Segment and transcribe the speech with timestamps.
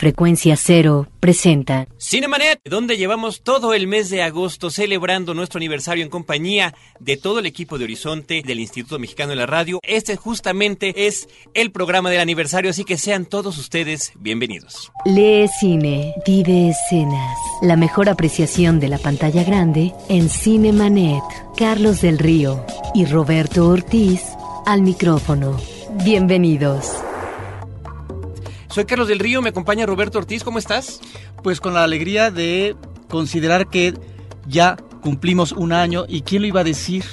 [0.00, 6.08] Frecuencia Cero presenta Cinemanet, donde llevamos todo el mes de agosto celebrando nuestro aniversario en
[6.08, 9.78] compañía de todo el equipo de Horizonte del Instituto Mexicano de la Radio.
[9.82, 14.90] Este justamente es el programa del aniversario, así que sean todos ustedes bienvenidos.
[15.04, 17.36] Lee cine, vive escenas.
[17.60, 21.22] La mejor apreciación de la pantalla grande en Cinemanet.
[21.58, 22.64] Carlos del Río
[22.94, 24.22] y Roberto Ortiz
[24.64, 25.60] al micrófono.
[26.02, 26.90] Bienvenidos.
[28.70, 31.00] Soy Carlos del Río, me acompaña Roberto Ortiz, ¿cómo estás?
[31.42, 32.76] Pues con la alegría de
[33.08, 33.94] considerar que
[34.46, 37.04] ya cumplimos un año y quién lo iba a decir.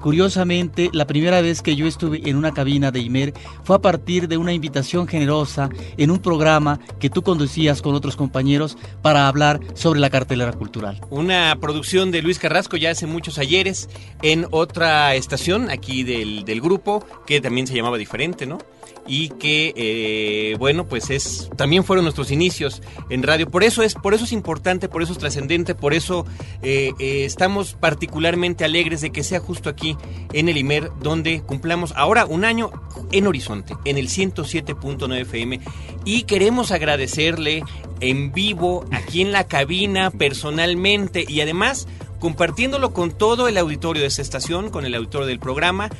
[0.00, 3.34] Curiosamente, la primera vez que yo estuve en una cabina de Imer
[3.64, 8.16] fue a partir de una invitación generosa en un programa que tú conducías con otros
[8.16, 11.00] compañeros para hablar sobre la cartelera cultural.
[11.10, 13.90] Una producción de Luis Carrasco ya hace muchos ayeres
[14.22, 18.58] en otra estación aquí del, del grupo que también se llamaba diferente, ¿no?
[19.06, 23.48] Y que eh, bueno pues es también fueron nuestros inicios en radio.
[23.48, 26.26] Por eso es por eso es importante por eso es trascendente por eso
[26.62, 29.96] eh, eh, estamos particularmente alegres de que sea justo aquí
[30.32, 32.70] en el Imer donde cumplamos ahora un año
[33.12, 35.60] en Horizonte en el 107.9 FM
[36.04, 37.62] y queremos agradecerle
[38.00, 41.86] en vivo aquí en la cabina personalmente y además
[42.18, 45.90] compartiéndolo con todo el auditorio de esta estación con el auditorio del programa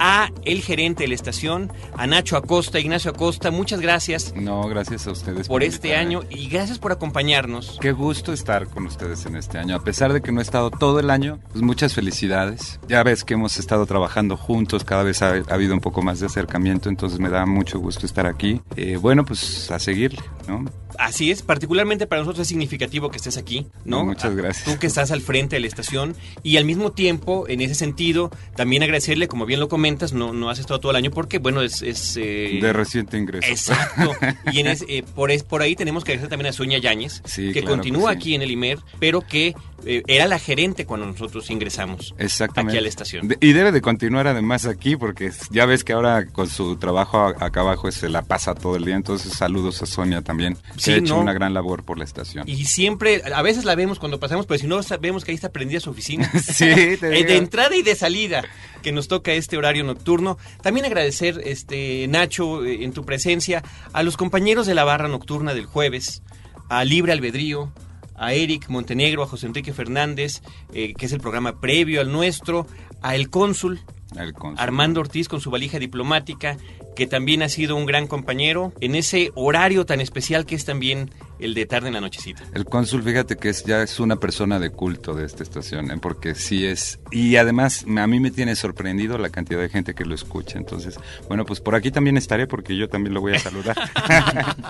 [0.00, 4.34] a el gerente de la estación, a Nacho Acosta, Ignacio Acosta, muchas gracias.
[4.34, 7.78] No, gracias a ustedes por, por este año y gracias por acompañarnos.
[7.80, 9.76] Qué gusto estar con ustedes en este año.
[9.76, 12.80] A pesar de que no he estado todo el año, pues muchas felicidades.
[12.88, 16.18] Ya ves que hemos estado trabajando juntos, cada vez ha, ha habido un poco más
[16.18, 18.60] de acercamiento, entonces me da mucho gusto estar aquí.
[18.76, 20.64] Eh, bueno, pues a seguirle, ¿no?
[21.00, 24.04] Así es, particularmente para nosotros es significativo que estés aquí, ¿no?
[24.04, 24.66] muchas gracias.
[24.66, 28.30] Tú que estás al frente de la estación y al mismo tiempo, en ese sentido,
[28.54, 31.62] también agradecerle, como bien lo comentas, no, no has estado todo el año porque, bueno,
[31.62, 31.80] es...
[31.80, 32.58] es eh...
[32.60, 33.50] De reciente ingreso.
[33.50, 34.12] Exacto.
[34.52, 37.22] y en es, eh, por, es, por ahí tenemos que agradecer también a Sonia Yáñez,
[37.24, 38.18] sí, que claro continúa que sí.
[38.18, 39.54] aquí en el IMER, pero que
[39.86, 42.72] eh, era la gerente cuando nosotros ingresamos Exactamente.
[42.72, 43.28] aquí a la estación.
[43.28, 47.18] De, y debe de continuar además aquí porque ya ves que ahora con su trabajo
[47.20, 50.92] acá abajo se la pasa todo el día, entonces saludos a Sonia también, que Sí,
[50.92, 51.20] ha hecho no.
[51.22, 52.48] una gran labor por la estación.
[52.48, 55.50] Y siempre, a veces la vemos cuando pasamos, pero si no vemos que ahí está
[55.52, 56.30] prendida su oficina.
[56.42, 58.44] Sí, te Eh, de entrada y de salida
[58.82, 60.38] que nos toca este horario nocturno.
[60.62, 65.54] También agradecer, este Nacho, eh, en tu presencia, a los compañeros de la barra nocturna
[65.54, 66.22] del jueves,
[66.68, 67.72] a Libre Albedrío,
[68.20, 70.42] a Eric Montenegro, a José Enrique Fernández,
[70.74, 72.66] eh, que es el programa previo al nuestro,
[73.00, 73.80] a El Cónsul,
[74.14, 74.62] El cónsul.
[74.62, 76.58] Armando Ortiz con su valija diplomática,
[76.94, 81.10] que también ha sido un gran compañero en ese horario tan especial que es también
[81.40, 82.44] el de tarde en la nochecita.
[82.54, 85.98] El cónsul, fíjate que es, ya es una persona de culto de esta estación, ¿eh?
[86.00, 87.00] porque sí es...
[87.10, 90.58] Y además, a mí me tiene sorprendido la cantidad de gente que lo escucha.
[90.58, 93.76] Entonces, bueno, pues por aquí también estaré porque yo también lo voy a saludar.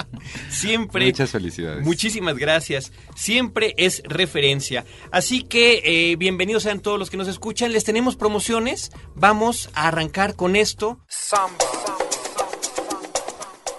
[0.51, 1.07] Siempre.
[1.07, 1.85] Muchas felicidades.
[1.85, 2.93] Muchísimas gracias.
[3.17, 4.85] Siempre es referencia.
[5.11, 7.73] Así que eh, bienvenidos sean todos los que nos escuchan.
[7.73, 8.93] Les tenemos promociones.
[9.15, 11.01] Vamos a arrancar con esto.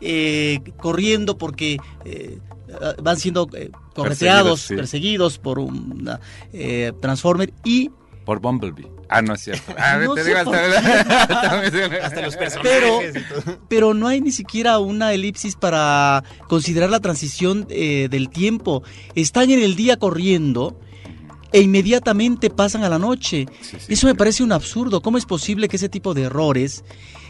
[0.01, 2.39] Eh, corriendo porque eh,
[3.01, 4.75] van siendo eh, correteados, Perseguidos, sí.
[4.75, 6.09] perseguidos por un
[7.01, 7.91] Transformer y
[8.25, 13.01] por Bumblebee ah no es cierto ah, No te digo hasta, Hasta los personajes Pero-
[13.01, 13.59] y todo.
[13.67, 18.83] pero no hay ni siquiera una elipsis para considerar la transición eh, del tiempo.
[19.15, 20.79] Están en el día corriendo
[21.51, 23.47] e inmediatamente pasan a la noche.
[23.61, 25.01] Sí, sí, Eso me parece un absurdo.
[25.01, 26.83] ¿Cómo es posible que ese tipo de errores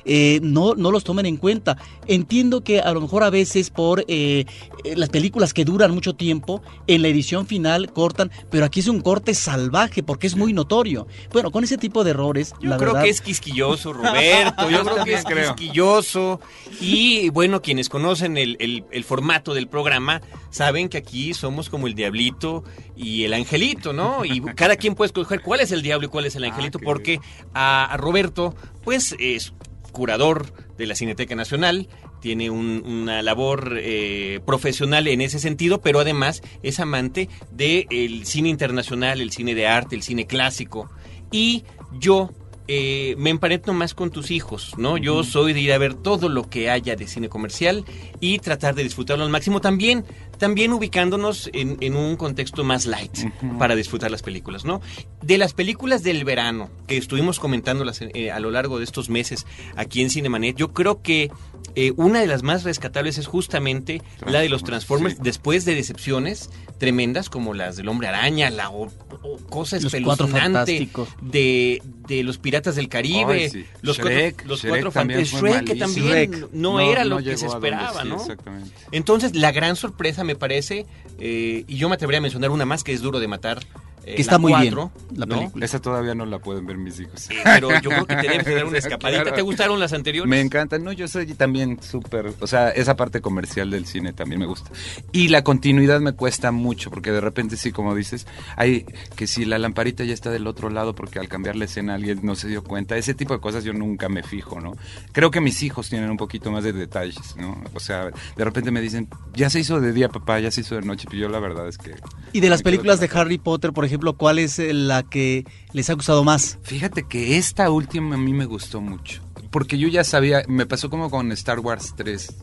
[0.06, 1.78] eh, no, no los tomen en cuenta?
[2.08, 4.46] Entiendo que a lo mejor a veces por eh,
[4.84, 8.88] eh, las películas que duran mucho tiempo, en la edición final cortan, pero aquí es
[8.88, 11.08] un corte salvaje porque es muy notorio.
[11.32, 14.70] Bueno, con ese tipo de errores, Yo la creo verdad, que es quisquilloso, Roberto.
[14.70, 15.56] Yo creo que es creo.
[15.56, 16.40] quisquilloso.
[16.82, 21.88] Y bueno, quienes conocen el, el- el formato del programa saben que aquí somos como
[21.88, 22.64] el diablito
[22.96, 24.26] y el angelito, ¿no?
[24.26, 26.86] Y cada quien puede escoger cuál es el diablo y cuál es el angelito, qué
[26.86, 27.20] porque
[27.54, 29.54] a, a Roberto, pues es
[30.00, 31.90] curador de la Cineteca Nacional.
[32.22, 38.48] Tiene un- una labor eh, profesional en ese sentido, pero además es amante del cine
[38.48, 40.90] internacional, el cine de arte, el cine clásico.
[41.34, 41.66] Y
[42.00, 42.30] yo
[42.72, 44.96] eh, me emparento más con tus hijos, ¿no?
[44.98, 47.84] Yo soy de ir a ver todo lo que haya de cine comercial
[48.20, 49.60] y tratar de disfrutarlo al máximo.
[49.60, 50.06] También,
[50.40, 53.12] también ubicándonos en, en un contexto más light
[53.60, 54.82] para disfrutar las películas, ¿no?
[55.22, 59.46] De las películas del verano que estuvimos comentándolas eh, a lo largo de estos meses
[59.76, 61.30] aquí en Cinemanet, yo creo que
[61.76, 65.22] eh, una de las más rescatables es justamente la de los Transformers sí.
[65.24, 66.50] después de decepciones
[66.80, 68.86] tremendas como las del Hombre Araña, la o-
[69.22, 70.90] o- cosa espeluznante
[71.22, 73.66] de, de los Piratas del Caribe, sí.
[73.82, 76.48] los Shrek, cuatro, los Shrek cuatro fue Shrek que también Shrek.
[76.54, 78.16] no, era lo que se donde esperaba, sí, ¿no?
[78.16, 80.86] exactamente Entonces, la gran sorpresa me parece,
[81.20, 83.60] eh, y yo me atrevería a mencionar una más que es Duro de Matar.
[84.06, 84.76] Eh, Que está muy bien,
[85.16, 85.36] la ¿no?
[85.38, 85.66] película.
[85.66, 88.46] esa todavía no la pueden ver mis hijos Eh, pero yo creo que te debes
[88.56, 89.22] dar una escapadita.
[89.24, 89.36] claro.
[89.36, 90.30] ¿Te gustaron las anteriores?
[90.30, 94.40] Me encanta, no, yo soy también súper, o sea, esa parte comercial del cine también
[94.40, 94.70] me gusta.
[95.12, 98.86] Y la continuidad me cuesta mucho, porque de repente sí, como dices, hay
[99.16, 102.20] que si la lamparita ya está del otro lado porque al cambiar la escena alguien
[102.24, 104.74] no se dio cuenta, ese tipo de cosas yo nunca me fijo, ¿no?
[105.12, 107.62] Creo que mis hijos tienen un poquito más de detalles, ¿no?
[107.74, 108.06] O sea,
[108.36, 111.06] de repente me dicen, ya se hizo de día, papá, ya se hizo de noche,
[111.10, 111.96] pero yo la verdad es que...
[112.34, 115.90] Y de las películas de Harry Potter, por ejemplo, ¿cuál es eh, la que les
[115.90, 116.58] ha gustado más?
[116.64, 119.22] Fíjate que esta última a mí me gustó mucho.
[119.52, 122.36] Porque yo ya sabía, me pasó como con Star Wars 3,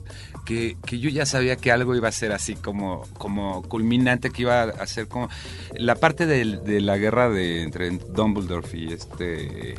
[0.45, 4.43] que, que yo ya sabía que algo iba a ser así como, como culminante, que
[4.43, 5.29] iba a ser como...
[5.79, 9.75] La parte del- de, la guerra de, entre Dumbledore y este...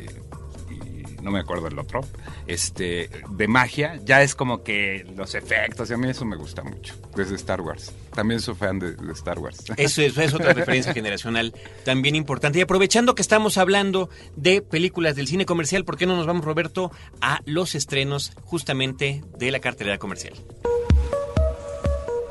[1.28, 2.00] no me acuerdo el otro,
[2.46, 6.62] este, de magia, ya es como que los efectos, y a mí eso me gusta
[6.64, 7.92] mucho, desde Star Wars.
[8.14, 9.64] También soy fan de, de Star Wars.
[9.76, 11.54] Eso, eso es otra referencia generacional
[11.84, 12.58] también importante.
[12.58, 16.44] Y aprovechando que estamos hablando de películas del cine comercial, ¿por qué no nos vamos,
[16.44, 16.90] Roberto,
[17.20, 20.34] a los estrenos justamente de la cartelera comercial?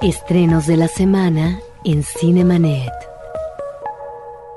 [0.02, 2.92] Estrenos de la semana en Cinemanet.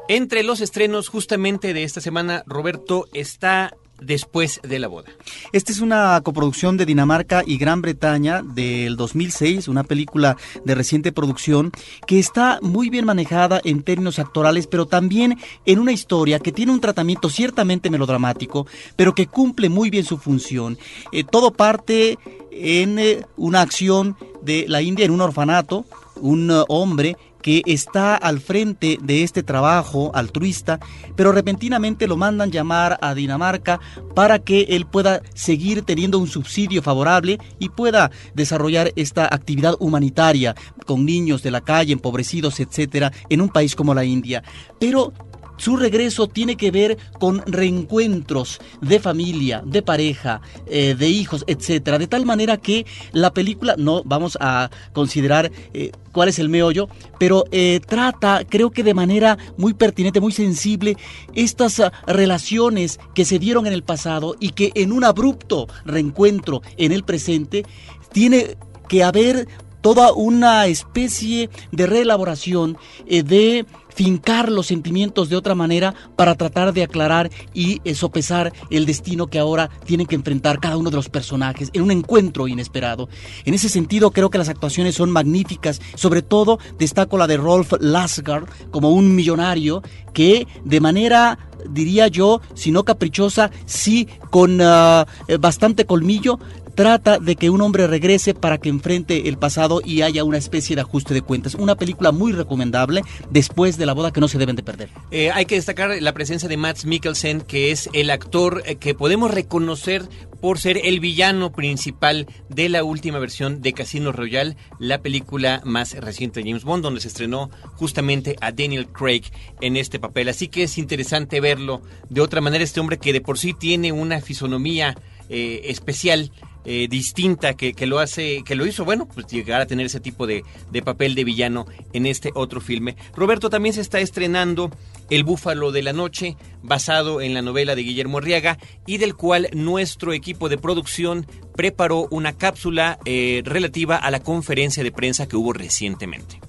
[0.08, 5.10] Entre los estrenos justamente de esta semana, Roberto, está Después de la boda.
[5.52, 11.12] Esta es una coproducción de Dinamarca y Gran Bretaña del 2006, una película de reciente
[11.12, 11.70] producción
[12.06, 16.72] que está muy bien manejada en términos actorales, pero también en una historia que tiene
[16.72, 20.78] un tratamiento ciertamente melodramático, pero que cumple muy bien su función.
[21.12, 22.18] Eh, todo parte
[22.50, 25.84] en eh, una acción de la India en un orfanato,
[26.16, 30.78] un uh, hombre que está al frente de este trabajo altruista,
[31.16, 33.80] pero repentinamente lo mandan llamar a Dinamarca
[34.14, 40.54] para que él pueda seguir teniendo un subsidio favorable y pueda desarrollar esta actividad humanitaria
[40.86, 44.42] con niños de la calle, empobrecidos, etcétera, en un país como la India.
[44.78, 45.12] Pero
[45.60, 51.98] su regreso tiene que ver con reencuentros de familia, de pareja, eh, de hijos, etcétera,
[51.98, 56.88] de tal manera que la película no vamos a considerar eh, cuál es el meollo,
[57.18, 60.96] pero eh, trata, creo que de manera muy pertinente, muy sensible,
[61.34, 66.62] estas uh, relaciones que se dieron en el pasado y que en un abrupto reencuentro
[66.78, 67.66] en el presente
[68.12, 68.56] tiene
[68.88, 69.46] que haber
[69.80, 76.72] toda una especie de reelaboración eh, de fincar los sentimientos de otra manera para tratar
[76.72, 80.96] de aclarar y eh, sopesar el destino que ahora tienen que enfrentar cada uno de
[80.96, 83.08] los personajes en un encuentro inesperado.
[83.44, 87.72] En ese sentido creo que las actuaciones son magníficas, sobre todo destaco la de Rolf
[87.80, 89.82] Lasgard como un millonario
[90.12, 96.38] que de manera diría yo, si no caprichosa, sí con ah, eh, bastante colmillo,
[96.80, 100.74] trata de que un hombre regrese para que enfrente el pasado y haya una especie
[100.74, 101.54] de ajuste de cuentas.
[101.54, 104.88] Una película muy recomendable después de la boda que no se deben de perder.
[105.10, 108.94] Eh, hay que destacar la presencia de Max Mikkelsen, que es el actor eh, que
[108.94, 110.08] podemos reconocer
[110.40, 115.92] por ser el villano principal de la última versión de Casino Royale, la película más
[115.92, 119.24] reciente de James Bond, donde se estrenó justamente a Daniel Craig
[119.60, 120.30] en este papel.
[120.30, 123.92] Así que es interesante verlo de otra manera, este hombre que de por sí tiene
[123.92, 124.96] una fisonomía
[125.28, 126.32] eh, especial
[126.64, 130.00] eh, distinta que, que, lo hace, que lo hizo, bueno, pues llegar a tener ese
[130.00, 132.96] tipo de, de, papel de villano en este otro filme.
[133.14, 134.70] Roberto también se está estrenando
[135.08, 139.48] El Búfalo de la Noche, basado en la novela de Guillermo Arriaga, y del cual
[139.52, 141.26] nuestro equipo de producción
[141.56, 146.40] preparó una cápsula eh, relativa a la conferencia de prensa que hubo recientemente.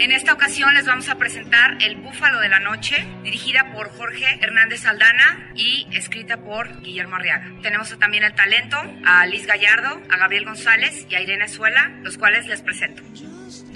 [0.00, 4.38] En esta ocasión les vamos a presentar El Búfalo de la Noche, dirigida por Jorge
[4.40, 7.52] Hernández Aldana y escrita por Guillermo Arriaga.
[7.60, 12.16] Tenemos también el talento a Liz Gallardo, a Gabriel González y a Irene Suela, los
[12.16, 13.02] cuales les presento.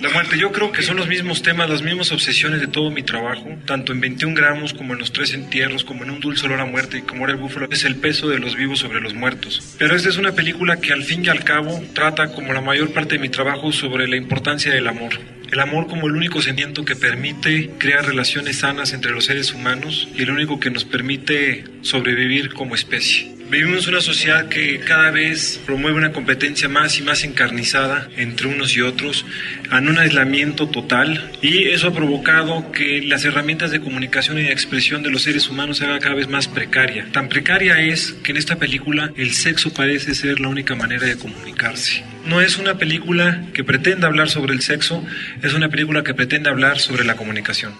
[0.00, 3.02] La muerte, yo creo que son los mismos temas, las mismas obsesiones de todo mi
[3.02, 6.60] trabajo, tanto en 21 gramos como en los tres entierros, como en un dulce olor
[6.60, 9.12] a muerte y como era el búfalo, es el peso de los vivos sobre los
[9.12, 9.76] muertos.
[9.78, 12.94] Pero esta es una película que al fin y al cabo trata, como la mayor
[12.94, 15.12] parte de mi trabajo, sobre la importancia del amor.
[15.54, 20.08] El amor como el único sentimiento que permite crear relaciones sanas entre los seres humanos
[20.16, 23.32] y el único que nos permite sobrevivir como especie.
[23.54, 28.76] Vivimos una sociedad que cada vez promueve una competencia más y más encarnizada entre unos
[28.76, 29.24] y otros,
[29.70, 34.50] en un aislamiento total, y eso ha provocado que las herramientas de comunicación y de
[34.50, 37.06] expresión de los seres humanos se hagan cada vez más precaria.
[37.12, 41.16] Tan precaria es que en esta película el sexo parece ser la única manera de
[41.16, 42.02] comunicarse.
[42.26, 45.06] No es una película que pretenda hablar sobre el sexo,
[45.44, 47.72] es una película que pretende hablar sobre la comunicación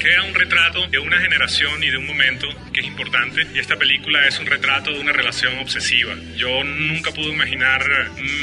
[0.00, 3.76] crea un retrato de una generación y de un momento que es importante y esta
[3.76, 6.14] película es un retrato de una relación obsesiva.
[6.36, 7.84] Yo nunca pude imaginar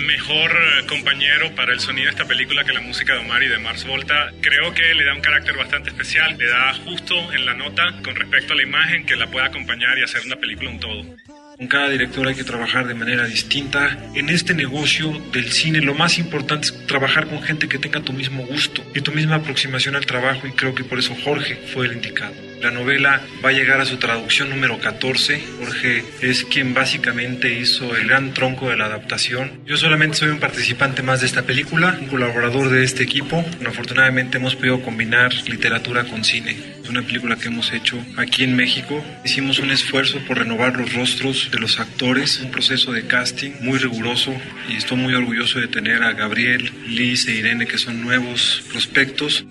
[0.05, 0.51] mejor
[0.87, 3.85] compañero para el sonido de esta película que la música de Omar y de Mars
[3.85, 4.31] Volta.
[4.39, 8.15] Creo que le da un carácter bastante especial, le da justo en la nota con
[8.15, 11.46] respecto a la imagen que la pueda acompañar y hacer una película un todo.
[11.57, 13.97] Con cada director hay que trabajar de manera distinta.
[14.13, 18.13] En este negocio del cine lo más importante es trabajar con gente que tenga tu
[18.13, 21.87] mismo gusto y tu misma aproximación al trabajo y creo que por eso Jorge fue
[21.87, 22.46] el indicado.
[22.61, 25.43] La novela va a llegar a su traducción número 14.
[25.59, 29.61] Jorge es quien básicamente hizo el gran tronco de la adaptación.
[29.65, 33.45] Yo solamente soy un participante más de esta película, un colaborador de este equipo.
[33.65, 36.57] Afortunadamente hemos podido combinar literatura con cine.
[36.81, 39.05] Es una película que hemos hecho aquí en México.
[39.23, 43.77] Hicimos un esfuerzo por renovar los rostros de los actores, un proceso de casting muy
[43.77, 44.33] riguroso
[44.67, 49.45] y estoy muy orgulloso de tener a Gabriel, Liz e Irene que son nuevos prospectos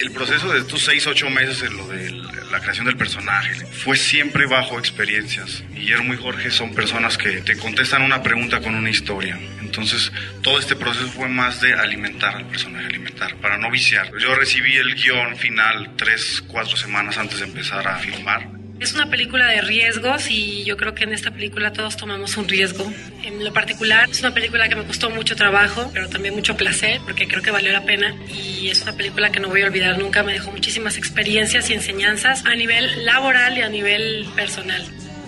[0.00, 2.10] el proceso de estos seis, ocho meses en lo de
[2.50, 5.64] la creación del personaje fue siempre bajo experiencias.
[5.72, 9.38] Guillermo y Jorge son personas que te contestan una pregunta con una historia.
[9.60, 14.10] Entonces, todo este proceso fue más de alimentar al personaje, alimentar, para no viciar.
[14.18, 19.08] Yo recibí el guion final tres, cuatro semanas antes de empezar a filmar es una
[19.08, 22.90] película de riesgos y yo creo que en esta película todos tomamos un riesgo.
[23.22, 27.00] En lo particular, es una película que me costó mucho trabajo, pero también mucho placer,
[27.04, 28.14] porque creo que valió la pena.
[28.28, 30.22] Y es una película que no voy a olvidar nunca.
[30.22, 34.84] Me dejó muchísimas experiencias y enseñanzas a nivel laboral y a nivel personal.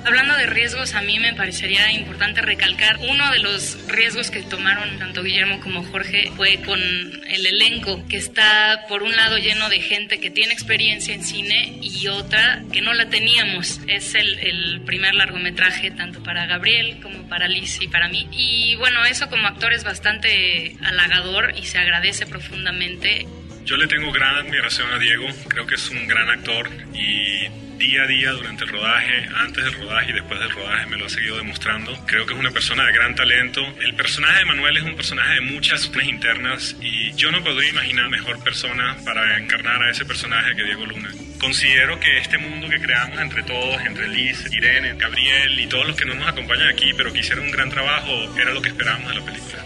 [0.06, 5.00] Hablando de riesgos, a mí me parecería importante recalcar uno de los riesgos que tomaron
[5.00, 9.80] tanto Guillermo como Jorge fue con el elenco, que está por un lado lleno de
[9.80, 13.80] gente que tiene experiencia en cine y otra que no la teníamos.
[13.88, 18.28] Es el, el primer largometraje tanto para Gabriel como para Liz y para mí.
[18.30, 23.26] Y bueno, eso como actor es bastante halagador y se agradece profundamente.
[23.64, 28.02] Yo le tengo gran admiración a Diego, creo que es un gran actor y día
[28.02, 31.08] a día durante el rodaje, antes del rodaje y después del rodaje me lo ha
[31.08, 31.92] seguido demostrando.
[32.06, 33.60] Creo que es una persona de gran talento.
[33.80, 37.70] El personaje de Manuel es un personaje de muchas opciones internas y yo no podría
[37.70, 41.10] imaginar mejor persona para encarnar a ese personaje que Diego Luna.
[41.38, 45.96] Considero que este mundo que creamos entre todos, entre Liz, Irene, Gabriel y todos los
[45.96, 49.08] que no nos acompañan aquí, pero que hicieron un gran trabajo, era lo que esperábamos
[49.08, 49.64] de la película.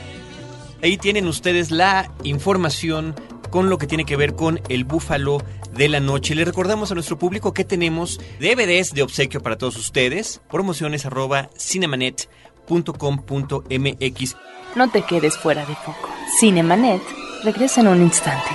[0.83, 3.14] Ahí tienen ustedes la información
[3.50, 6.35] con lo que tiene que ver con el búfalo de la noche.
[6.35, 11.50] Le recordamos a nuestro público que tenemos DVDs de obsequio para todos ustedes, promociones arroba
[11.57, 12.29] cinemanet
[12.71, 14.37] cinemanet.com.mx.
[14.77, 16.09] No te quedes fuera de foco.
[16.39, 17.03] Cinemanet
[17.43, 18.50] regresa en un instante.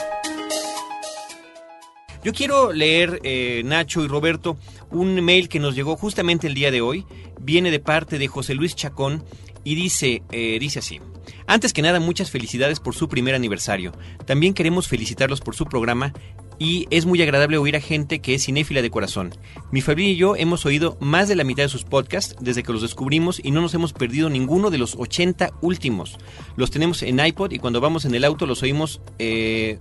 [2.23, 4.55] Yo quiero leer, eh, Nacho y Roberto,
[4.91, 7.05] un mail que nos llegó justamente el día de hoy.
[7.39, 9.23] Viene de parte de José Luis Chacón
[9.63, 10.99] y dice, eh, dice así.
[11.47, 13.91] Antes que nada, muchas felicidades por su primer aniversario.
[14.25, 16.13] También queremos felicitarlos por su programa
[16.59, 19.33] y es muy agradable oír a gente que es cinéfila de corazón.
[19.71, 22.71] Mi familia y yo hemos oído más de la mitad de sus podcasts desde que
[22.71, 26.19] los descubrimos y no nos hemos perdido ninguno de los 80 últimos.
[26.55, 29.01] Los tenemos en iPod y cuando vamos en el auto los oímos...
[29.17, 29.79] Eh,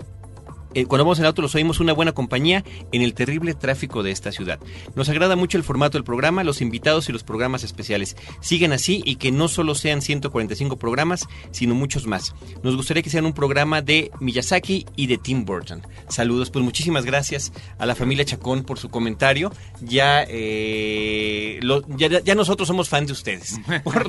[0.75, 4.11] eh, cuando vamos en auto los oímos una buena compañía en el terrible tráfico de
[4.11, 4.59] esta ciudad.
[4.95, 8.17] Nos agrada mucho el formato del programa, los invitados y los programas especiales.
[8.41, 12.35] Siguen así y que no solo sean 145 programas, sino muchos más.
[12.63, 15.83] Nos gustaría que sean un programa de Miyazaki y de Tim Burton.
[16.09, 19.53] Saludos, pues muchísimas gracias a la familia Chacón por su comentario.
[19.81, 24.07] Ya, eh, lo- ya, ya nosotros somos fans de ustedes por,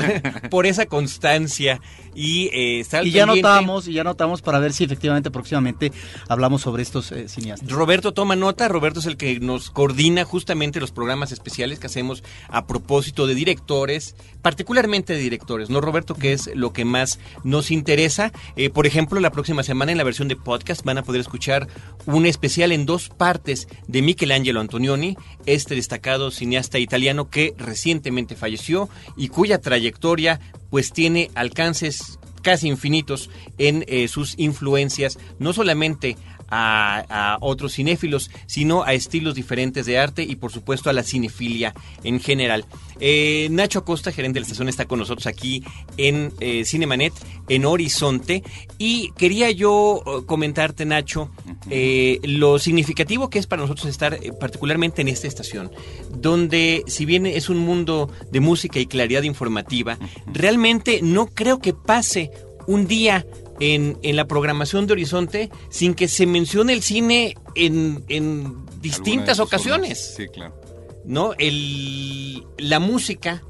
[0.49, 1.79] por esa constancia
[2.13, 5.91] y eh, estar Y ya notamos, y ya notamos para ver si efectivamente próximamente
[6.27, 7.69] hablamos sobre estos eh, cineastas.
[7.69, 12.23] Roberto toma nota, Roberto es el que nos coordina justamente los programas especiales que hacemos
[12.49, 16.15] a propósito de directores, particularmente de directores, ¿no, Roberto?
[16.15, 18.31] Que es lo que más nos interesa.
[18.55, 21.67] Eh, por ejemplo, la próxima semana en la versión de podcast van a poder escuchar
[22.05, 28.89] un especial en dos partes de Michelangelo Antonioni, este destacado cineasta italiano que recientemente falleció
[29.15, 30.39] y cuya trayectoria
[30.69, 36.17] pues tiene alcances casi infinitos en eh, sus influencias, no solamente
[36.51, 41.03] a, a otros cinéfilos, sino a estilos diferentes de arte y por supuesto a la
[41.03, 42.65] cinefilia en general.
[42.99, 45.63] Eh, Nacho Acosta, gerente de la estación, está con nosotros aquí
[45.97, 47.13] en eh, Cinemanet,
[47.49, 48.43] en Horizonte,
[48.77, 51.31] y quería yo eh, comentarte, Nacho,
[51.69, 55.71] eh, lo significativo que es para nosotros estar eh, particularmente en esta estación,
[56.11, 61.73] donde si bien es un mundo de música y claridad informativa, realmente no creo que
[61.73, 62.29] pase
[62.67, 63.25] un día
[63.61, 69.39] en, en la programación de Horizonte sin que se mencione el cine en, en distintas
[69.39, 70.15] ocasiones.
[70.17, 70.59] Sí, claro.
[71.05, 71.33] ¿no?
[71.37, 73.43] El, la música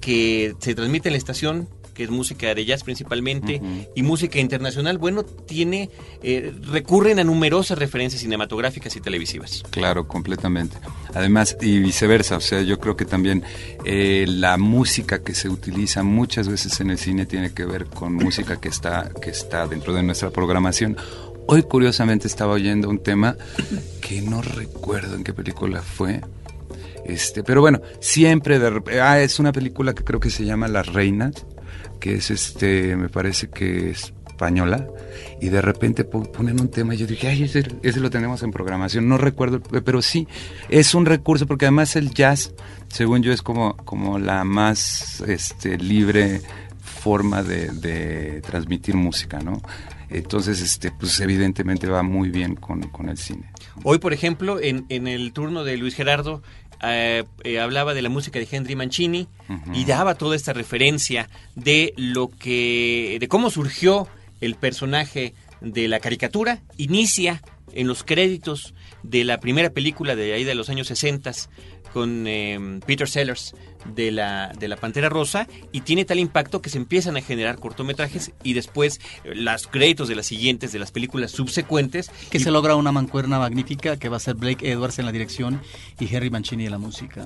[0.00, 3.60] que se transmite en la estación, que es música de jazz principalmente,
[3.94, 5.90] y música internacional, bueno, tiene,
[6.22, 9.62] eh, recurren a numerosas referencias cinematográficas y televisivas.
[9.70, 10.76] Claro, completamente.
[11.14, 13.44] Además, y viceversa, o sea, yo creo que también
[13.84, 18.12] eh, la música que se utiliza muchas veces en el cine tiene que ver con
[18.24, 20.96] música que está, que está dentro de nuestra programación.
[21.46, 23.36] Hoy, curiosamente, estaba oyendo un tema
[24.00, 26.20] que no recuerdo en qué película fue.
[27.04, 30.86] Este, pero bueno, siempre de ah, es una película que creo que se llama Las
[30.86, 31.44] Reinas,
[32.04, 34.86] que es este, me parece que es española,
[35.40, 38.42] y de repente po- ponen un tema y yo dije, ay, ese, ese lo tenemos
[38.42, 40.28] en programación, no recuerdo, pero sí,
[40.68, 42.52] es un recurso, porque además el jazz,
[42.88, 46.42] según yo, es como, como la más este, libre
[46.82, 49.62] forma de, de transmitir música, ¿no?
[50.10, 53.50] Entonces, este, pues evidentemente va muy bien con, con el cine.
[53.82, 56.42] Hoy, por ejemplo, en, en el turno de Luis Gerardo,
[56.86, 59.28] eh, eh, hablaba de la música de Henry Mancini
[59.72, 64.08] y daba toda esta referencia de lo que, de cómo surgió
[64.40, 67.42] el personaje de la caricatura, inicia
[67.72, 71.30] en los créditos de la primera película de ahí de los años 60
[71.92, 73.54] con eh, Peter Sellers
[73.94, 77.60] de la, de la Pantera Rosa y tiene tal impacto que se empiezan a generar
[77.60, 82.10] cortometrajes y después eh, los créditos de las siguientes, de las películas subsecuentes.
[82.30, 85.12] Que Y- se logra una mancuerna magnífica que va a ser Blake Edwards en la
[85.12, 85.60] dirección
[86.00, 87.24] y Henry Mancini en la música.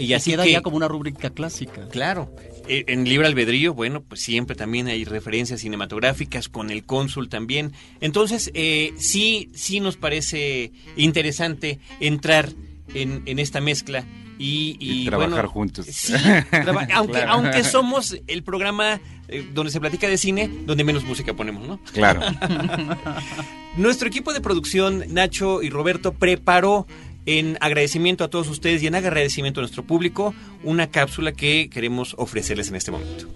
[0.00, 1.88] Y así queda que- ya como una rúbrica clásica.
[1.88, 2.34] Claro.
[2.68, 7.72] Eh, En Libre Albedrío, bueno, pues siempre también hay referencias cinematográficas, con el cónsul también.
[8.00, 12.50] Entonces, eh, sí, sí nos parece interesante entrar
[12.94, 14.04] en, en esta mezcla
[14.38, 15.86] y, y, Y trabajar bueno, juntos.
[15.86, 16.12] Sí,
[16.50, 17.32] traba- aunque, Claro.
[17.32, 21.78] aunque somos el programa eh, donde se platica de cine, donde menos música ponemos, ¿no?
[21.92, 22.20] Claro.
[23.76, 26.86] Nuestro equipo de producción, Nacho y Roberto, preparó
[27.26, 32.14] en agradecimiento a todos ustedes y en agradecimiento a nuestro público, una cápsula que queremos
[32.18, 33.28] ofrecerles en este momento.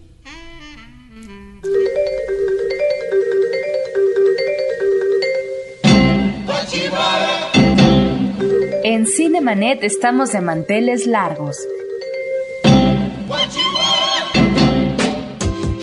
[8.82, 11.56] En Cinemanet estamos de manteles largos.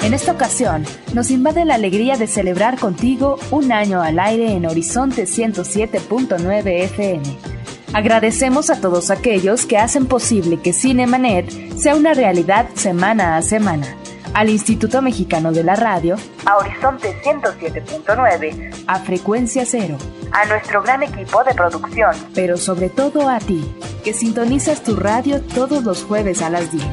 [0.04, 4.66] En esta ocasión, nos invade la alegría de celebrar contigo un año al aire en
[4.66, 7.51] Horizonte 107.9 FM.
[7.93, 13.97] Agradecemos a todos aquellos que hacen posible que Cinemanet sea una realidad semana a semana.
[14.34, 19.97] Al Instituto Mexicano de la Radio, a Horizonte 107.9, a Frecuencia Cero,
[20.32, 23.62] a nuestro gran equipo de producción, pero sobre todo a ti,
[24.06, 26.86] que sintonizas tu radio todos los jueves a las 10.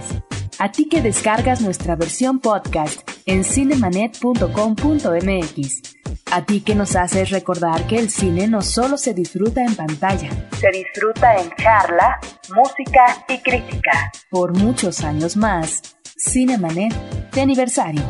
[0.58, 5.97] A ti que descargas nuestra versión podcast en cinemanet.com.mx.
[6.30, 10.28] A ti que nos haces recordar que el cine no solo se disfruta en pantalla,
[10.60, 12.18] se disfruta en charla,
[12.54, 14.10] música y crítica.
[14.30, 15.82] Por muchos años más,
[16.18, 16.92] Cinemanet
[17.32, 18.02] de aniversario.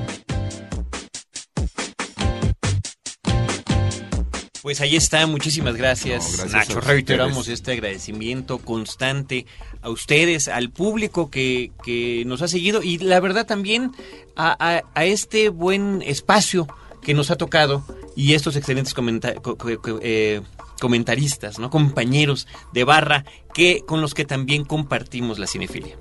[4.63, 6.79] Pues ahí está, muchísimas gracias, No, gracias Nacho.
[6.79, 7.61] a Reiteramos ustedes.
[7.61, 9.47] este agradecimiento constante
[9.83, 13.93] a ustedes, al público que, que nos ha seguido y la verdad también
[14.37, 16.67] a, a- a este buen espacio
[17.03, 17.85] que nos ha tocado
[18.17, 18.95] y estos excelentes
[20.03, 20.41] eh,
[20.81, 21.71] comentaristas, ¿no?
[21.71, 25.97] compañeros de barra que con los que también compartimos la cinefilia.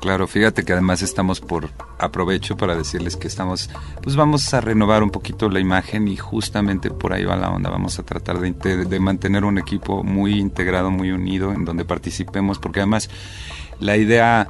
[0.00, 3.68] Claro, fíjate que además estamos por aprovecho para decirles que estamos,
[4.00, 7.68] pues vamos a renovar un poquito la imagen y justamente por ahí va la onda.
[7.68, 8.52] Vamos a tratar de,
[8.84, 13.10] de mantener un equipo muy integrado, muy unido, en donde participemos, porque además
[13.80, 14.48] la idea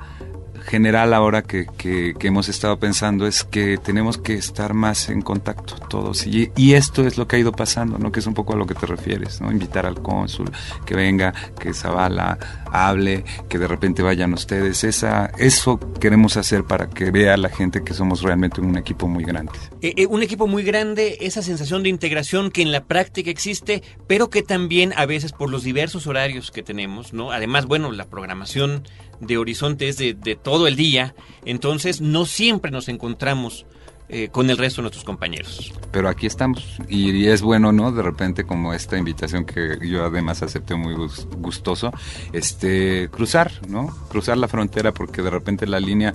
[0.69, 5.77] general ahora que, que- hemos estado pensando es que tenemos que estar más en contacto
[5.89, 8.13] todos y, y esto es lo que ha ido pasando, ¿no?
[8.13, 9.51] Que es un poco a lo que te refieres, ¿no?
[9.51, 10.51] Invitar al cónsul,
[10.85, 12.39] que venga, que Zavala
[12.71, 17.83] hable, que de repente vayan ustedes, esa, eso queremos hacer para que vea la gente
[17.83, 19.53] que somos realmente un equipo muy grande.
[19.81, 23.83] Eh, eh, un equipo muy grande, esa sensación de integración que en la práctica existe,
[24.07, 27.33] pero que también a veces por los diversos horarios que tenemos, ¿no?
[27.33, 28.83] Además, bueno, la programación
[29.21, 33.67] de Horizonte es de, de todo el día, entonces no siempre nos encontramos
[34.11, 35.71] eh, con el resto de nuestros compañeros.
[35.93, 37.93] Pero aquí estamos y, es bueno, ¿no?
[37.93, 41.93] De repente como esta invitación que yo además acepté muy gus- gustoso,
[42.33, 43.89] este, cruzar, ¿no?
[44.09, 46.15] Cruzar la frontera porque de repente la línea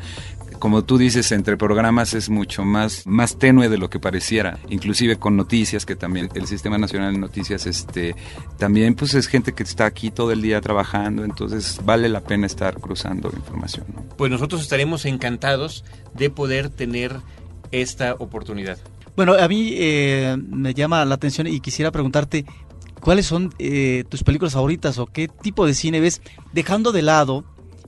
[0.60, 5.18] como tú dices, entre programas es mucho más, más tenue de lo que pareciera, inclusive
[5.18, 8.16] con noticias, que también el Sistema Nacional de Noticias, este,
[8.58, 12.48] también pues es gente que está aquí todo el día trabajando, entonces vale la pena
[12.48, 14.04] estar cruzando información, ¿no?
[14.18, 17.16] Pues nosotros estaremos encantados de poder tener
[17.72, 18.78] esta oportunidad.
[19.16, 22.46] Bueno, a mí eh, me llama la atención y quisiera preguntarte
[23.00, 27.44] cuáles son eh, tus películas favoritas o qué tipo de cine ves, dejando de lado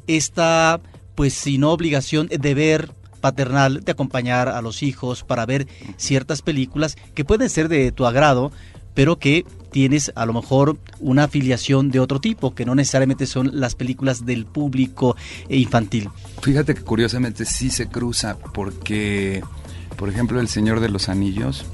[0.08, 0.82] esta,
[1.16, 7.26] pues, sin obligación, deber paternal de acompañar a los hijos para ver ciertas películas que
[7.26, 8.52] pueden ser de tu agrado,
[8.94, 13.60] pero que tienes a lo mejor una afiliación de otro tipo, que no necesariamente son
[13.60, 15.16] las películas del público
[15.50, 16.10] eh, infantil.
[16.42, 19.44] Fíjate que curiosamente sí se cruza porque,
[19.98, 21.66] por ejemplo, El Señor de los Anillos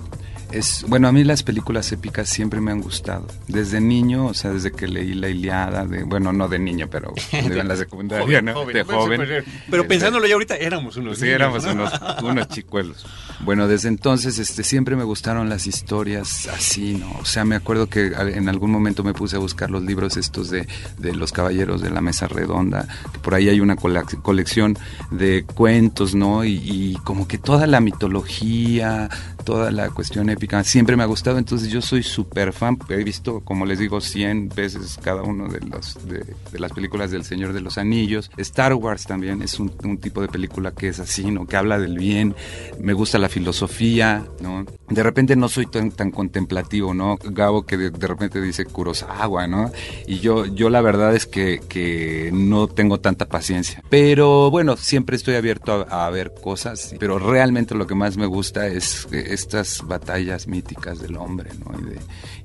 [0.51, 3.27] es, bueno, a mí las películas épicas siempre me han gustado.
[3.47, 7.13] Desde niño, o sea, desde que leí La Iliada, de, bueno, no de niño, pero
[7.31, 8.53] en la secundaria, Joven, ¿no?
[8.53, 9.17] joven, de joven.
[9.17, 11.71] pues, Pero Este, pensándolo ya ahorita, éramos unos Sí, niños, éramos ¿no?
[11.73, 13.05] unos, unos chicuelos.
[13.41, 17.11] Bueno, desde entonces este, siempre me gustaron las historias así, ¿no?
[17.19, 20.49] O sea, me acuerdo que en algún momento me puse a buscar los libros estos
[20.49, 20.67] de,
[20.99, 24.77] de los caballeros de la mesa redonda, que por ahí hay una colec- colección
[25.09, 26.43] de cuentos, ¿no?
[26.45, 29.09] Y, y como que toda la mitología,
[29.43, 33.41] toda la cuestión épica, siempre me ha gustado, entonces yo soy súper fan, he visto,
[33.41, 37.54] como les digo, 100 veces cada uno de, los, de, de las películas del Señor
[37.54, 38.32] de los Anillos.
[38.38, 41.45] Star Wars también es un, un tipo de película que es así, ¿no?
[41.45, 42.36] Que habla del bien,
[42.80, 44.65] me gusta la filosofía, ¿no?
[44.89, 47.17] De repente no soy tan, tan contemplativo, ¿no?
[47.23, 49.71] Gabo que de, de repente dice Kurosawa, ¿no?
[50.08, 53.84] Y yo, yo la verdad es que, que no tengo tanta paciencia.
[53.89, 58.25] Pero bueno, siempre estoy abierto a, a ver cosas, pero realmente lo que más me
[58.25, 61.49] gusta es eh, estas batallas míticas del hombre.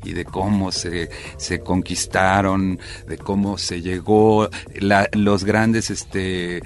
[0.04, 6.62] Y de, cómo se, se conquistaron, de cómo se llegó, la- los grandes este,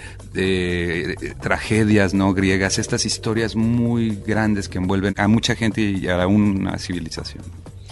[1.40, 6.78] tragedias no griegas, estas historias muy grandes que envuelven a mucha gente y a una
[6.78, 7.44] civilización,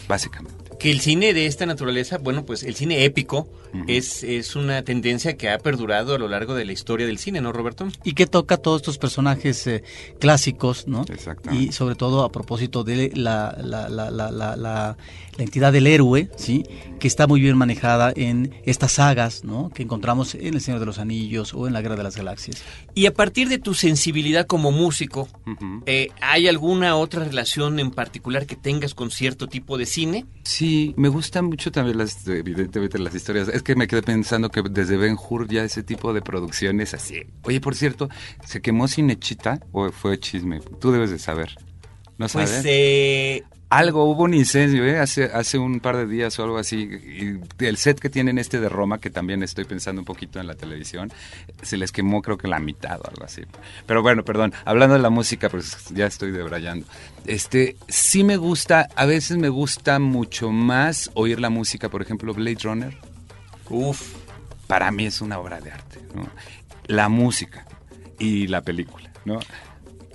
[0.08, 0.67] básicamente.
[0.78, 3.48] Que el cine de esta naturaleza, bueno, pues el cine épico
[3.86, 7.40] es, es una tendencia que ha perdurado a lo largo de la historia del cine,
[7.40, 7.88] ¿no, Roberto?
[8.04, 9.82] y que toca todos estos personajes eh,
[10.20, 11.04] clásicos, ¿no?
[11.12, 11.64] Exactamente.
[11.66, 14.96] Y sobre todo a propósito de la, la, la, la, la, la-
[15.36, 16.64] la entidad del héroe, ¿sí?
[16.98, 19.70] Que está muy bien manejada en estas sagas, ¿no?
[19.70, 22.60] Que encontramos en El Señor de los Anillos o en La Guerra de las Galaxias.
[22.96, 25.28] Y a partir de tu sensibilidad como músico,
[25.86, 30.26] eh, ¿hay alguna otra relación en particular que tengas con cierto tipo de cine?
[30.42, 33.48] Sí, Sí, me gustan mucho también las, evidentemente las historias.
[33.48, 37.22] Es que me quedé pensando que desde Ben Hur ya ese tipo de producciones así.
[37.44, 38.11] Oye, por cierto,
[38.44, 40.61] ¿se quemó Cinechita o fue chisme?
[40.78, 41.57] Tú debes de saber.
[42.18, 42.50] ¿No sabes?
[42.50, 44.98] Pues eh, algo, hubo un incendio, ¿eh?
[44.98, 46.88] Hace, hace un par de días o algo así.
[47.61, 50.46] Y el set que tienen este de Roma, que también estoy pensando un poquito en
[50.46, 51.12] la televisión,
[51.62, 53.42] se les quemó creo que la mitad o algo así.
[53.87, 56.87] Pero bueno, perdón, hablando de la música, pues ya estoy debrayando.
[57.26, 62.33] Este, sí me gusta, a veces me gusta mucho más oír la música, por ejemplo,
[62.33, 62.96] Blade Runner.
[63.68, 64.14] Uf,
[64.66, 66.26] para mí es una obra de arte, ¿no?
[66.87, 67.66] La música
[68.18, 69.40] y la película, ¿no?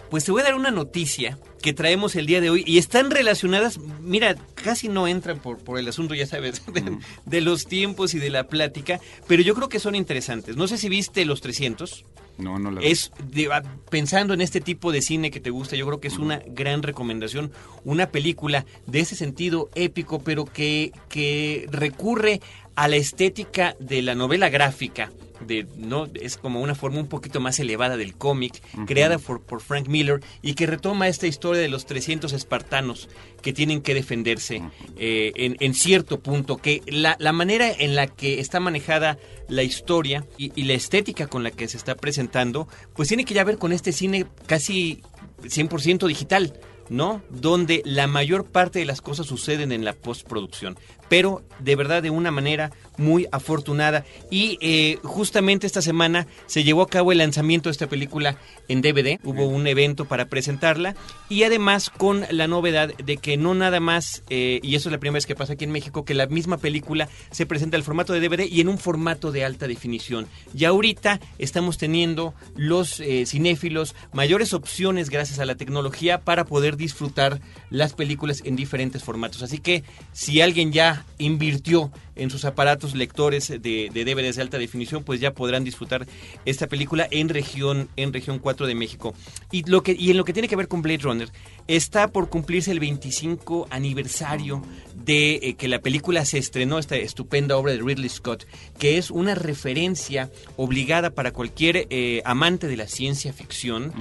[0.09, 3.09] Pues te voy a dar una noticia que traemos el día de hoy y están
[3.09, 6.61] relacionadas, mira, casi no entran por, por el asunto, ya sabes,
[7.25, 10.57] de, los tiempos y de la plática, pero yo creo que son interesantes.
[10.57, 12.05] No sé si viste Los 300.
[12.37, 12.87] No, no la vi.
[12.87, 13.11] Es
[13.49, 16.41] ah, pensando en este tipo de cine que te gusta, yo creo que es una
[16.47, 17.53] gran recomendación,
[17.85, 22.41] una película de ese sentido épico, pero que, que recurre
[22.75, 27.39] a la estética de la novela gráfica de no es como una forma un poquito
[27.39, 31.69] más elevada del cómic, creada por, por, Frank Miller y que retoma esta historia de
[31.69, 33.09] los 300 espartanos
[33.41, 34.61] que tienen que defenderse
[34.97, 39.17] eh, en, en, cierto punto, que la, la, manera en la que está manejada
[39.49, 43.33] la historia y, y, la estética con la que se está presentando, pues tiene que
[43.33, 45.01] ya ver con este cine casi
[45.43, 46.53] 100% digital.
[46.93, 47.23] ¿No?
[47.31, 50.77] Donde la mayor parte de las cosas suceden en la postproducción,
[51.09, 54.05] pero de verdad de una manera muy afortunada.
[54.29, 58.81] Y eh, justamente esta semana se llevó a cabo el lanzamiento de esta película en
[58.81, 60.95] DVD, hubo un evento para presentarla
[61.29, 64.99] y además con la novedad de que no nada más, eh, y eso es la
[64.99, 68.13] primera vez que pasa aquí en México, que la misma película se presenta en formato
[68.13, 70.27] de DVD y en un formato de alta definición.
[70.55, 76.77] Y ahorita estamos teniendo los eh, cinéfilos mayores opciones gracias a la tecnología para poder
[76.83, 79.41] disfrutar las películas en diferentes formatos.
[79.41, 84.57] Así que si alguien ya invirtió en sus aparatos lectores de, de DVDs de alta
[84.59, 86.05] definición, pues ya podrán disfrutar
[86.45, 89.15] esta película en región en región 4 de México.
[89.51, 91.29] Y lo que y en lo que tiene que ver con Blade Runner,
[91.67, 94.61] está por cumplirse el 25 aniversario
[94.95, 98.45] de eh, que la película se estrenó esta estupenda obra de Ridley Scott,
[98.77, 103.93] que es una referencia obligada para cualquier eh, amante de la ciencia ficción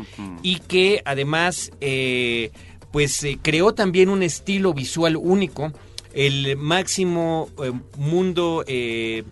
[0.43, 2.51] y que además eh,
[2.93, 5.73] pues creó también un estilo visual único
[6.15, 9.25] el máximo eh, mundo, eh,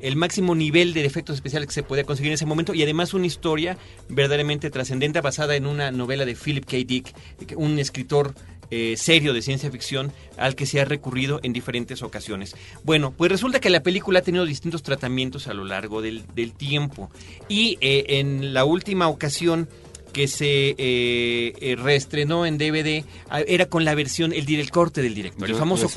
[0.00, 3.14] el máximo nivel de efectos especiales que se podía conseguir en ese momento y además
[3.14, 3.76] una historia
[4.08, 6.78] verdaderamente trascendente basada en una novela de Philip K.
[6.86, 7.14] Dick,
[7.56, 8.34] un escritor
[8.70, 12.56] eh, serio de ciencia ficción al que se ha recurrido en diferentes ocasiones.
[12.84, 16.54] Bueno, pues resulta que la película ha tenido distintos tratamientos a lo largo del, del
[16.54, 17.10] tiempo
[17.48, 19.68] y en la última ocasión
[20.12, 23.04] que se eh, eh, reestrenó en DVD
[23.46, 25.88] era con la versión, el, el corte del director, el famoso,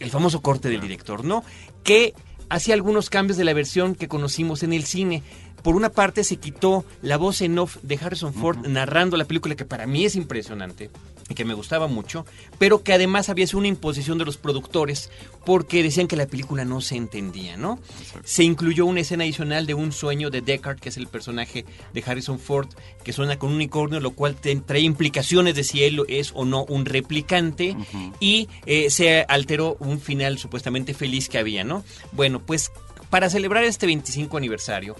[0.00, 1.44] el famoso corte del director, ¿no?
[1.82, 2.14] Que
[2.48, 5.22] hacía algunos cambios de la versión que conocimos en el cine.
[5.62, 9.56] Por una parte se quitó la voz en off de Harrison Ford narrando la película,
[9.56, 10.90] que para mí es impresionante
[11.34, 12.24] que me gustaba mucho,
[12.58, 15.10] pero que además había sido una imposición de los productores
[15.44, 17.78] porque decían que la película no se entendía, ¿no?
[18.24, 22.04] Se incluyó una escena adicional de un sueño de Deckard, que es el personaje de
[22.04, 22.68] Harrison Ford,
[23.04, 26.64] que suena con un unicornio, lo cual trae implicaciones de si él es o no
[26.64, 27.76] un replicante,
[28.20, 31.84] y eh, se alteró un final supuestamente feliz que había, ¿no?
[32.12, 32.70] Bueno, pues
[33.10, 34.96] para celebrar este 25 aniversario,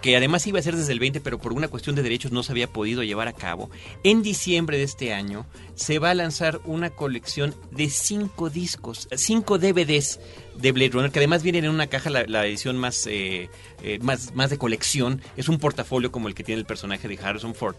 [0.00, 2.42] que además iba a ser desde el 20, pero por una cuestión de derechos no
[2.42, 3.70] se había podido llevar a cabo,
[4.02, 9.58] en diciembre de este año se va a lanzar una colección de cinco discos, cinco
[9.58, 10.18] DVDs
[10.58, 13.48] de Blade Runner, que además vienen en una caja, la, edición más, eh,
[13.82, 17.18] eh, más, más de colección, es un portafolio como el que tiene el personaje de
[17.22, 17.76] Harrison Ford,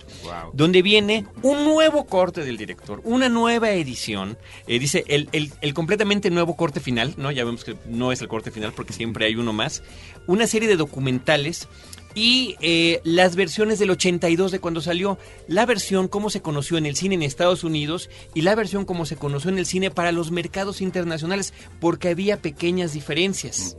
[0.53, 4.37] donde viene un nuevo corte del director, una nueva edición,
[4.67, 7.31] eh, dice el, el, el, completamente nuevo corte final, ¿no?
[7.31, 9.83] ya vemos que no es el corte final porque siempre hay uno más,
[10.25, 11.67] una serie de documentales
[12.17, 16.87] y eh, las versiones del 82 de cuando salió, la versión como se conoció en
[16.87, 20.11] el cine en Estados Unidos y la versión como se conoció en el cine para
[20.11, 23.77] los mercados internacionales, porque había pequeñas diferencias.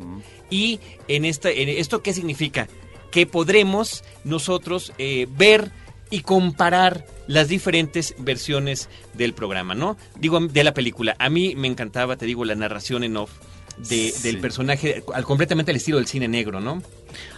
[0.50, 2.68] Y en, esta, en esto, ¿qué significa?
[3.10, 5.72] Que podremos nosotros eh, ver
[6.08, 9.96] y comparar las diferentes versiones del programa, ¿no?
[10.14, 11.16] Digo, de la película.
[11.18, 13.32] A mí me encantaba, te digo, la narración en off
[13.78, 16.82] del personaje, al, completamente al estilo del cine negro, ¿no?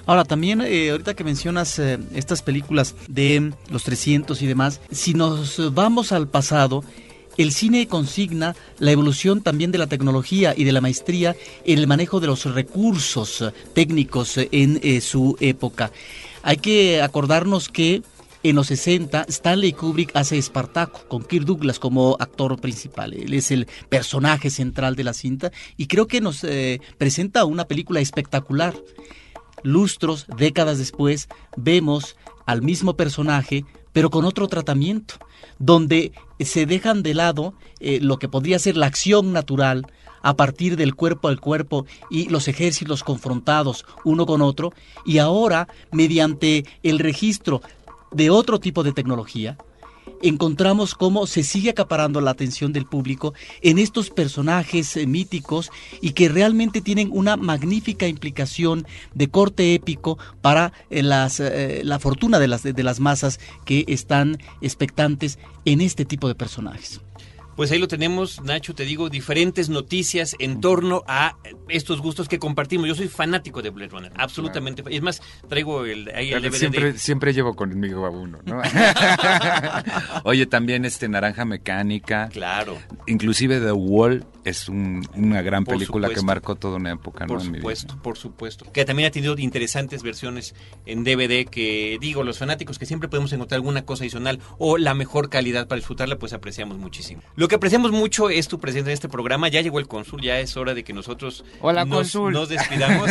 [0.07, 5.15] Ahora, también eh, ahorita que mencionas eh, estas películas de los 300 y demás, si
[5.15, 6.83] nos vamos al pasado,
[7.37, 11.87] el cine consigna la evolución también de la tecnología y de la maestría en el
[11.87, 15.91] manejo de los recursos técnicos en eh, su época.
[16.43, 18.03] Hay que acordarnos que
[18.43, 23.15] en los 60 Stanley Kubrick hace Espartaco con Kirk Douglas como actor principal.
[23.15, 27.67] Él es el personaje central de la cinta y creo que nos eh, presenta una
[27.67, 28.75] película espectacular.
[29.63, 35.15] Lustros, décadas después, vemos al mismo personaje pero con otro tratamiento,
[35.59, 39.87] donde se dejan de lado eh, lo que podría ser la acción natural
[40.23, 44.73] a partir del cuerpo al cuerpo y los ejércitos confrontados uno con otro,
[45.05, 47.63] y ahora, mediante el registro
[48.13, 49.57] de otro tipo de tecnología,
[50.23, 56.13] encontramos cómo se sigue acaparando la atención del público en estos personajes eh, míticos y
[56.13, 62.39] que realmente tienen una magnífica implicación de corte épico para eh, las, eh, la fortuna
[62.39, 67.01] de las, de las masas que están expectantes en este tipo de personajes.
[67.57, 71.37] Pues ahí lo tenemos, Nacho, te digo, diferentes noticias en torno a
[71.69, 72.89] estos gustos que compartimos.
[72.89, 74.83] Yo soy fanático de Blade Runner, absolutamente.
[74.89, 76.55] Es más, traigo el, ahí el DVD.
[76.55, 78.63] Siempre, siempre llevo conmigo a uno, ¿no?
[80.25, 82.29] Oye, también este Naranja Mecánica.
[82.29, 82.79] Claro.
[83.07, 87.35] Inclusive The Wall es una gran película que marcó toda una época, ¿no?
[87.35, 88.73] Por supuesto, por supuesto.
[88.73, 90.55] Que también ha tenido interesantes versiones
[90.87, 94.95] en DVD que, digo, los fanáticos que siempre podemos encontrar alguna cosa adicional o la
[94.95, 97.23] mejor calidad para disfrutarla, pues apreciamos muchísimo.
[97.41, 99.49] Lo que apreciamos mucho es tu presencia en este programa.
[99.49, 103.09] Ya llegó el cónsul, ya es hora de que nosotros Hola, nos, nos despidamos.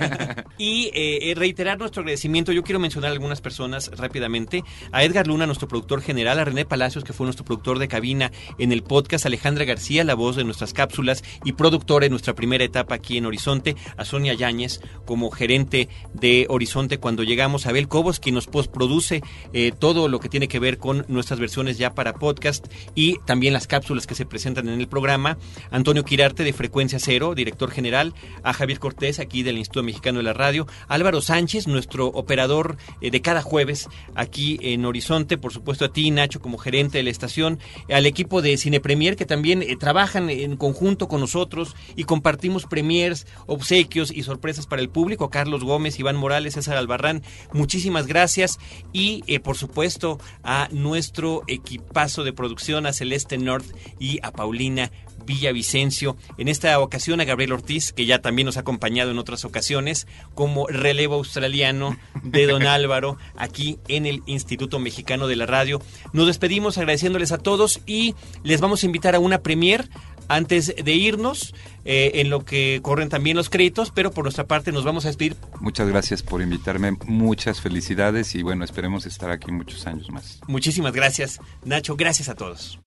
[0.56, 2.52] y eh, reiterar nuestro agradecimiento.
[2.52, 4.64] Yo quiero mencionar a algunas personas rápidamente.
[4.92, 8.32] A Edgar Luna, nuestro productor general, a René Palacios, que fue nuestro productor de cabina
[8.58, 12.64] en el podcast, Alejandra García, la voz de nuestras cápsulas y productora en nuestra primera
[12.64, 17.88] etapa aquí en Horizonte, a Sonia Yáñez como gerente de Horizonte cuando llegamos, a Abel
[17.88, 19.20] Cobos, quien nos postproduce
[19.52, 23.52] eh, todo lo que tiene que ver con nuestras versiones ya para podcast y también
[23.52, 25.38] las cápsulas que se presentan en el programa,
[25.70, 30.24] Antonio Quirarte de Frecuencia Cero, director general, a Javier Cortés aquí del Instituto Mexicano de
[30.24, 35.84] la Radio, Álvaro Sánchez, nuestro operador eh, de cada jueves aquí en Horizonte, por supuesto
[35.84, 37.58] a ti Nacho como gerente de la estación,
[37.90, 42.66] al equipo de Cine Premier que también eh, trabajan en conjunto con nosotros y compartimos
[42.66, 48.58] premiers, obsequios y sorpresas para el público, Carlos Gómez, Iván Morales, César Albarrán, muchísimas gracias.
[48.92, 54.90] Y eh, por supuesto a nuestro equipazo de producción, a Celeste North y a Paulina
[55.24, 56.16] Villavicencio.
[56.38, 60.06] En esta ocasión a Gabriel Ortiz, que ya también nos ha acompañado en otras ocasiones,
[60.34, 65.82] como relevo australiano de Don Álvaro, aquí en el Instituto Mexicano de la Radio.
[66.12, 68.14] Nos despedimos agradeciéndoles a todos y
[68.44, 69.88] les vamos a invitar a una premier
[70.28, 74.72] antes de irnos, eh, en lo que corren también los créditos, pero por nuestra parte
[74.72, 75.36] nos vamos a despedir.
[75.60, 80.40] Muchas gracias por invitarme, muchas felicidades y bueno, esperemos estar aquí muchos años más.
[80.48, 82.80] Muchísimas gracias, Nacho, gracias a todos.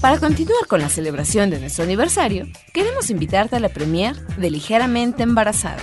[0.00, 5.24] Para continuar con la celebración de nuestro aniversario, queremos invitarte a la premier de Ligeramente
[5.24, 5.82] Embarazada.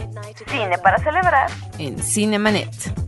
[0.47, 3.08] Cine para celebrar en Cinemanet.